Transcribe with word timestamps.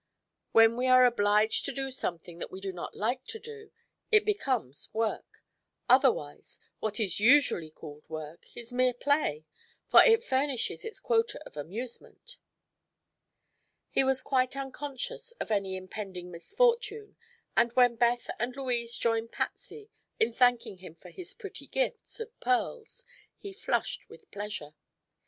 When 0.51 0.77
we 0.77 0.87
are 0.87 1.05
obliged 1.05 1.63
to 1.65 1.71
do 1.71 1.91
something 1.91 2.39
that 2.39 2.49
we 2.49 2.59
do 2.59 2.73
not 2.73 2.95
like 2.97 3.23
to 3.25 3.37
do, 3.39 3.69
it 4.11 4.25
becomes 4.25 4.89
'work.' 4.93 5.43
Otherwise, 5.87 6.59
what 6.79 6.99
is 6.99 7.19
usually 7.19 7.69
called 7.69 8.03
'work' 8.09 8.57
is 8.57 8.73
mere 8.73 8.95
play, 8.95 9.45
for 9.85 10.01
it 10.03 10.23
furnishes 10.23 10.83
its 10.83 10.99
quota 10.99 11.39
of 11.45 11.55
amusement." 11.55 12.37
He 13.91 14.03
was 14.03 14.23
quite 14.23 14.57
unconscious 14.57 15.33
of 15.33 15.51
any 15.51 15.75
impending 15.77 16.31
misfortune 16.31 17.15
and 17.55 17.71
when 17.73 17.95
Beth 17.95 18.27
and 18.39 18.55
Louise 18.55 18.97
joined 18.97 19.31
Patsy 19.31 19.91
in 20.19 20.33
thanking 20.33 20.77
him 20.77 20.95
for 20.95 21.11
his 21.11 21.35
pretty 21.35 21.67
gifts 21.67 22.19
of 22.19 22.29
the 22.29 22.43
pearls 22.43 23.05
he 23.37 23.53
flushed 23.53 24.09
with 24.09 24.31
pleasure. 24.31 24.73